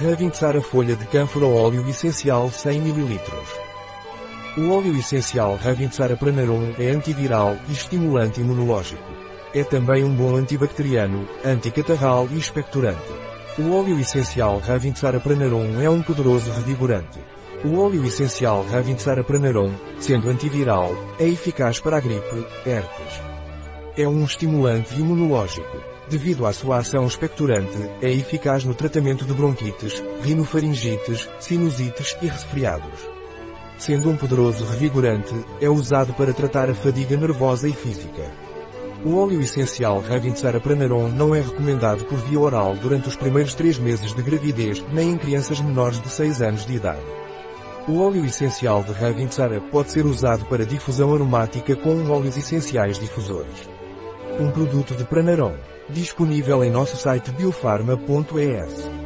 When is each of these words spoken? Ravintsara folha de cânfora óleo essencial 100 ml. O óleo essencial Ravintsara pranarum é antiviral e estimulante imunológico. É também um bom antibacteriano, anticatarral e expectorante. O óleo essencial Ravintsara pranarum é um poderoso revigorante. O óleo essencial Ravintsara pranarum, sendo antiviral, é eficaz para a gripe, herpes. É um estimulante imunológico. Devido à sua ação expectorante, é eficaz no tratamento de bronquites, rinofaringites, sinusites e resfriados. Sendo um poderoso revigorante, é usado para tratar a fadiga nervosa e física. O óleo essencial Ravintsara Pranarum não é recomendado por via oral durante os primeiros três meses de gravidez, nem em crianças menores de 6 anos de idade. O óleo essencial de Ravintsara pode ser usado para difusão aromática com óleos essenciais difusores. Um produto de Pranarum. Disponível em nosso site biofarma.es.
Ravintsara 0.00 0.60
folha 0.60 0.94
de 0.94 1.04
cânfora 1.06 1.44
óleo 1.44 1.84
essencial 1.88 2.48
100 2.48 2.78
ml. 2.78 3.20
O 4.56 4.70
óleo 4.70 4.96
essencial 4.96 5.56
Ravintsara 5.56 6.16
pranarum 6.16 6.72
é 6.78 6.90
antiviral 6.90 7.56
e 7.68 7.72
estimulante 7.72 8.40
imunológico. 8.40 9.02
É 9.52 9.64
também 9.64 10.04
um 10.04 10.14
bom 10.14 10.36
antibacteriano, 10.36 11.28
anticatarral 11.44 12.28
e 12.30 12.38
expectorante. 12.38 13.12
O 13.58 13.72
óleo 13.72 13.98
essencial 13.98 14.60
Ravintsara 14.60 15.18
pranarum 15.18 15.80
é 15.80 15.90
um 15.90 16.00
poderoso 16.00 16.52
revigorante. 16.52 17.18
O 17.64 17.80
óleo 17.80 18.04
essencial 18.04 18.64
Ravintsara 18.70 19.24
pranarum, 19.24 19.74
sendo 19.98 20.30
antiviral, 20.30 20.92
é 21.18 21.26
eficaz 21.26 21.80
para 21.80 21.96
a 21.96 22.00
gripe, 22.00 22.46
herpes. 22.64 23.20
É 23.96 24.06
um 24.06 24.22
estimulante 24.22 24.94
imunológico. 24.94 25.97
Devido 26.10 26.46
à 26.46 26.54
sua 26.54 26.78
ação 26.78 27.06
expectorante, 27.06 27.76
é 28.00 28.10
eficaz 28.10 28.64
no 28.64 28.74
tratamento 28.74 29.26
de 29.26 29.34
bronquites, 29.34 30.02
rinofaringites, 30.22 31.28
sinusites 31.38 32.16
e 32.22 32.26
resfriados. 32.26 33.06
Sendo 33.76 34.08
um 34.08 34.16
poderoso 34.16 34.64
revigorante, 34.64 35.34
é 35.60 35.68
usado 35.68 36.14
para 36.14 36.32
tratar 36.32 36.70
a 36.70 36.74
fadiga 36.74 37.14
nervosa 37.14 37.68
e 37.68 37.72
física. 37.72 38.32
O 39.04 39.16
óleo 39.16 39.42
essencial 39.42 40.00
Ravintsara 40.00 40.58
Pranarum 40.58 41.08
não 41.08 41.34
é 41.34 41.42
recomendado 41.42 42.04
por 42.06 42.18
via 42.18 42.40
oral 42.40 42.74
durante 42.74 43.06
os 43.06 43.14
primeiros 43.14 43.54
três 43.54 43.78
meses 43.78 44.14
de 44.14 44.22
gravidez, 44.22 44.82
nem 44.90 45.10
em 45.10 45.18
crianças 45.18 45.60
menores 45.60 46.00
de 46.00 46.08
6 46.08 46.40
anos 46.40 46.64
de 46.64 46.72
idade. 46.72 47.04
O 47.86 48.00
óleo 48.00 48.24
essencial 48.24 48.82
de 48.82 48.92
Ravintsara 48.92 49.60
pode 49.60 49.92
ser 49.92 50.06
usado 50.06 50.46
para 50.46 50.64
difusão 50.64 51.14
aromática 51.14 51.76
com 51.76 52.10
óleos 52.10 52.36
essenciais 52.36 52.98
difusores. 52.98 53.77
Um 54.38 54.52
produto 54.52 54.94
de 54.94 55.04
Pranarum. 55.04 55.54
Disponível 55.88 56.62
em 56.62 56.70
nosso 56.70 56.96
site 56.96 57.32
biofarma.es. 57.32 58.97